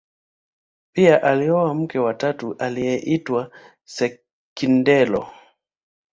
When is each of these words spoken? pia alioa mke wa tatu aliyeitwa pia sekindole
pia 0.93 1.23
alioa 1.23 1.73
mke 1.73 1.99
wa 1.99 2.13
tatu 2.13 2.55
aliyeitwa 2.59 3.45
pia 3.47 3.57
sekindole 3.83 5.23